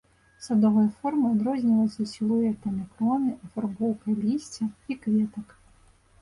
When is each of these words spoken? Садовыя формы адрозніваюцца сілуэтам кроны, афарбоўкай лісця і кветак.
Садовыя 0.43 0.85
формы 1.01 1.25
адрозніваюцца 1.33 2.05
сілуэтам 2.13 2.79
кроны, 2.95 3.35
афарбоўкай 3.49 4.13
лісця 4.23 4.65
і 4.89 4.99
кветак. 5.05 5.47